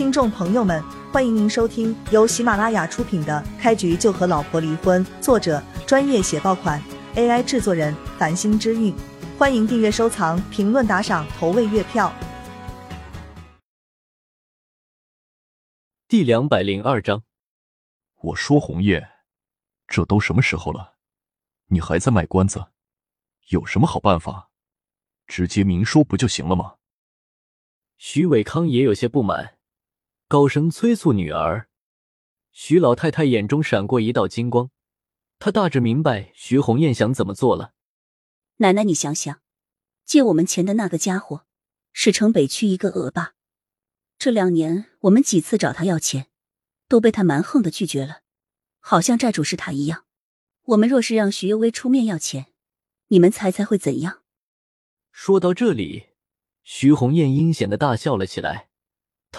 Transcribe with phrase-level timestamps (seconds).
[0.00, 6.82] 听众朋友们，欢迎您收听由喜马拉雅出品的《开局就和老婆离婚》，作者专业写爆款
[7.16, 8.96] ，AI 制作人繁星之韵。
[9.38, 12.10] 欢迎订阅、收藏、评论、打赏、投喂月票。
[16.08, 17.22] 第两百零二章，
[18.22, 19.06] 我说红叶，
[19.86, 20.94] 这都什么时候了，
[21.66, 22.68] 你还在卖关子？
[23.50, 24.48] 有什么好办法？
[25.26, 26.76] 直接明说不就行了吗？
[27.98, 29.58] 徐伟康也有些不满，
[30.30, 31.68] 高声催促女儿。
[32.52, 34.70] 徐老太太眼中闪过一道金光，
[35.40, 37.72] 她大致明白徐红艳想怎么做了。
[38.58, 39.40] 奶奶，你想想，
[40.04, 41.46] 借我们钱的那个家伙
[41.92, 43.34] 是城北区一个恶霸，
[44.20, 46.28] 这两年我们几次找他要钱，
[46.86, 48.20] 都被他蛮横的拒绝了，
[48.78, 50.04] 好像债主是他一样。
[50.66, 52.52] 我们若是让徐幽薇出面要钱，
[53.08, 54.22] 你们猜猜会怎样？
[55.10, 56.10] 说到这里。
[56.62, 58.69] 徐红艳阴险的大笑了起来，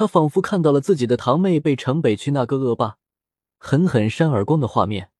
[0.02, 2.98] 她仿佛看到了自己的堂妹被城北区那个恶霸
[3.60, 5.12] 狠狠扇耳光的画面。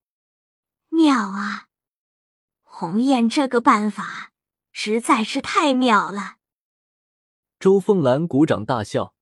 [0.90, 1.68] 妙啊！
[2.64, 4.32] 红雁这个办法
[4.72, 6.38] 实在是太妙了。
[7.60, 9.14] 周凤兰鼓掌大笑，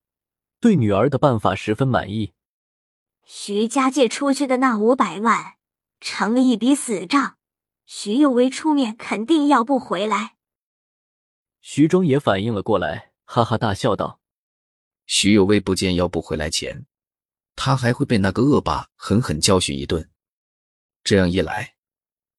[0.61, 2.31] 对女儿的办法十分满意。
[3.25, 5.55] 徐家借出去的那五百万
[5.99, 7.35] 成了一笔死账，
[7.85, 10.37] 徐有为出面肯定要不回来。
[11.59, 14.21] 徐庄也反应了过来，哈哈大笑道
[15.11, 16.85] ：“徐有为不见要不回来钱，
[17.55, 20.07] 他还会被那个恶霸狠狠教训一顿。
[21.03, 21.73] 这样一来，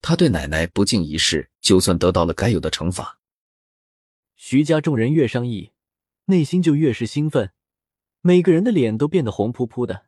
[0.00, 3.18] 他对奶奶不敬一事就算得到了该有的惩罚。”
[4.36, 5.72] 徐家众人越商议，
[6.26, 7.50] 内心就越是兴奋，
[8.20, 10.06] 每个人的脸都变得红扑扑的。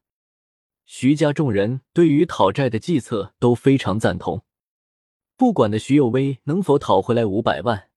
[0.85, 4.45] 徐家众人对于讨债的计策都非常赞同，
[5.37, 7.91] 不管的徐有为能否讨回来五百万。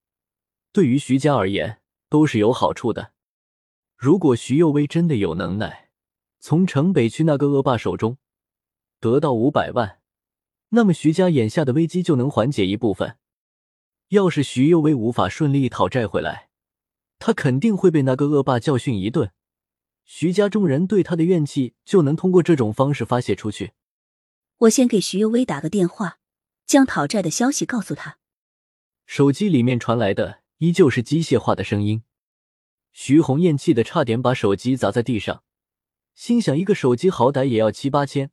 [0.72, 3.14] 对于徐家而言都是有好处的。
[3.96, 5.90] 如果徐幼薇真的有能耐，
[6.40, 8.18] 从城北区那个恶霸手中
[9.00, 10.00] 得到五百万，
[10.70, 13.18] 那么徐家眼下的危机就能缓解一部分。
[14.10, 16.50] 要是徐幼薇无法顺利讨债回来，
[17.20, 19.32] 他肯定会被那个恶霸教训一顿，
[20.04, 23.72] 徐家众人对他的怨气就能通过这种方式发泄出去。
[24.60, 26.20] 我先给徐幼薇打个电话，
[26.66, 28.18] 将讨债的消息告诉他。
[29.06, 30.42] 手机里面传来的。
[30.60, 32.02] 依旧是机械化的声音，
[32.98, 35.44] 徐红艳气得差点把手机砸在地上，
[36.14, 38.32] 心想：一个手机好歹也要七八千，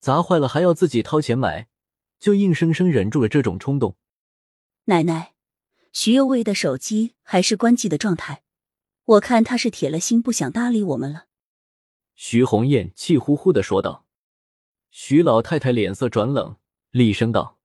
[0.00, 1.68] 砸坏了还要自己掏钱买，
[2.18, 3.96] 就硬生生忍住了这种冲动。
[4.86, 5.34] 奶奶，
[5.92, 8.42] 徐幼薇的手机还是关机的状态，
[9.04, 11.26] 我看他是铁了心不想搭理我们了。
[12.16, 14.04] 徐红艳气呼呼的说道。
[14.90, 16.56] 徐老太太脸色转冷，
[16.90, 17.60] 厉声道：“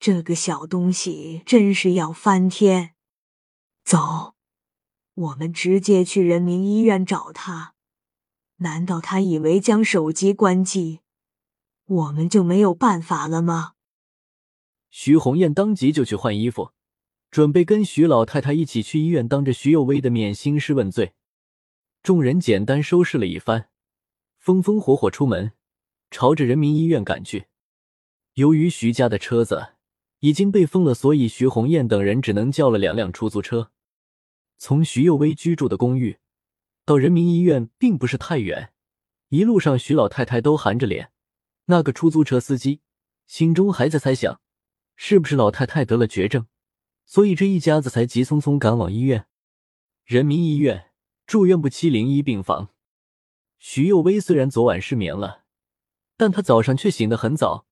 [0.00, 2.94] 这个小东西真是要翻天！”
[3.86, 4.34] 走，
[5.14, 7.74] 我们直接去人民医院找他。
[8.56, 11.00] 难道他以为将手机关机，
[11.84, 13.72] 我们就没有办法了吗？
[14.90, 16.70] 徐红艳当即就去换衣服，
[17.30, 21.14] 准备跟徐老太太一起去医院，当着徐有为的面兴师问罪。
[22.02, 23.68] 众人简单收拾了一番，
[24.38, 25.52] 风风火火出门，
[26.10, 27.46] 朝着人民医院赶去。
[28.34, 29.74] 由于徐家的车子。
[30.22, 33.72] 已经被封了，所以徐红艳等人只能叫了两辆出租车。
[34.64, 36.20] 从徐幼薇居住的公寓
[36.84, 38.72] 到人民医院并不是太远，
[39.30, 41.10] 一路上徐老太太都含着脸。
[41.64, 42.80] 那个出租车司机
[43.26, 44.40] 心中还在猜想，
[44.94, 46.46] 是不是老太太得了绝症，
[47.04, 49.26] 所以这一家子才急匆匆赶往医院。
[50.04, 50.92] 人民医院
[51.26, 52.68] 住院部七零一病房，
[53.58, 55.42] 徐幼薇虽然昨晚失眠了，
[56.16, 57.66] 但她早上却醒得很早。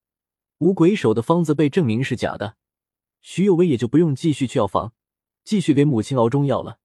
[0.58, 2.56] 五鬼手的方子被证明是假的，
[3.20, 4.92] 徐幼薇也就不用继续去药房，
[5.44, 6.79] 继续给母亲熬中药了。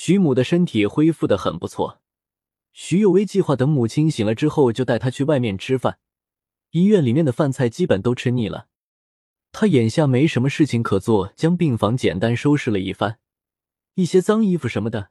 [0.00, 2.00] 徐母的身体恢复的很不错，
[2.72, 5.98] 徐有为计划等母亲醒了之后就带她去外面吃饭。
[6.70, 8.68] 医院里面的饭菜基本都吃腻了，
[9.50, 13.18] 他眼下没什么事情可做，将病房简单收拾了一番，
[13.94, 15.10] 一些脏衣服什么的，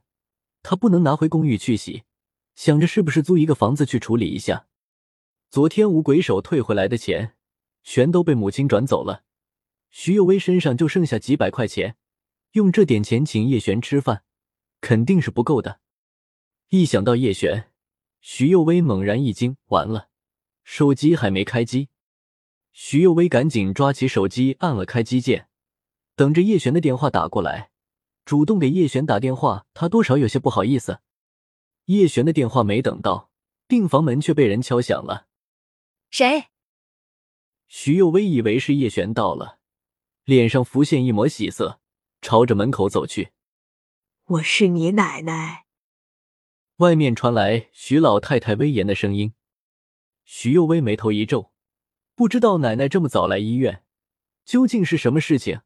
[0.62, 2.04] 他不能拿回公寓去洗，
[2.54, 4.68] 想着是不是租一个房子去处理一下。
[5.50, 7.34] 昨天五鬼手退回来的钱。
[7.84, 9.24] 全都被母亲转走了，
[9.90, 11.96] 徐有为身上就剩下几百块钱，
[12.52, 14.24] 用这点钱请叶璇吃饭，
[14.80, 15.80] 肯定是不够的。
[16.68, 17.70] 一想到叶璇，
[18.20, 20.08] 徐幼威猛然一惊，完了，
[20.64, 21.88] 手机还没开机。
[22.72, 25.48] 徐幼威赶紧抓起手机，按了开机键，
[26.14, 27.70] 等着叶璇的电话打过来，
[28.24, 31.00] 主动给叶璇打电话，他多少有些不好意思。
[31.86, 33.30] 叶璇的电话没等到，
[33.66, 35.26] 病房门却被人敲响了，
[36.10, 36.48] 谁？
[37.66, 39.58] 徐幼薇以为是叶璇到了，
[40.24, 41.80] 脸上浮现一抹喜色，
[42.20, 43.30] 朝着门口走去。
[44.28, 45.64] 我是你奶奶。
[46.76, 49.32] 外面传来徐老太太威严的声音。
[50.22, 51.50] 徐幼薇眉头一皱，
[52.14, 53.82] 不知道奶奶这么早来医院，
[54.44, 55.62] 究竟是什么事情？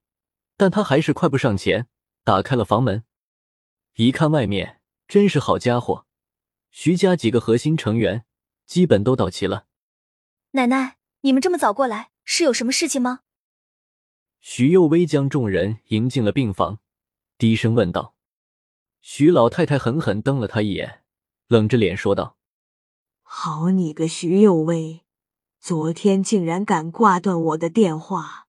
[0.57, 1.89] 但她还是快步上前，
[2.23, 3.03] 打开了房门。
[3.97, 6.07] 一看外面，真是好家伙，
[6.71, 8.25] 徐家几个核心成员
[8.65, 9.67] 基本都到齐了。
[10.53, 13.23] 奶奶，你们这么早过来，是有什么事情吗？
[14.39, 16.79] 徐幼薇将众人迎进了病房，
[17.37, 18.15] 低声问道。
[19.05, 21.03] 徐老太太狠狠瞪了他一眼，
[21.49, 22.37] 冷着脸说道。
[23.23, 25.03] 好你个徐有为，
[25.59, 28.47] 昨天竟然敢挂断我的电话！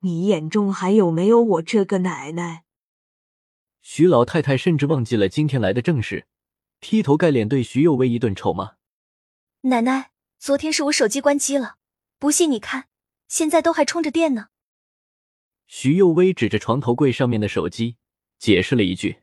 [0.00, 2.64] 你眼中还有没有我这个奶奶？
[3.80, 6.26] 徐老太太甚至忘记了今天来的正事，
[6.80, 8.74] 劈头盖脸对徐有为一顿臭骂。
[9.62, 11.76] 奶奶，昨天是我手机关机了，
[12.18, 12.88] 不信你看，
[13.26, 14.48] 现在都还充着电呢。
[15.66, 17.96] 徐幼薇指着床头柜上面的手机，
[18.38, 19.22] 解释了一句。